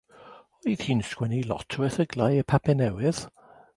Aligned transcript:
Oedd 0.71 0.85
hi'n 0.85 1.03
sgwennu 1.09 1.41
lot 1.51 1.77
o 1.81 1.85
erthyglau 1.89 2.39
i'r 2.41 2.49
papur 2.55 2.79
newydd. 2.81 3.21